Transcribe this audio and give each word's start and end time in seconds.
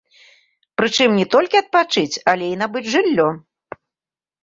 Прычым 0.81 1.09
не 1.19 1.27
толькі 1.35 1.61
адпачыць, 1.63 2.19
але 2.35 2.45
і 2.57 2.59
набыць 2.65 2.87
жыллё. 2.97 3.31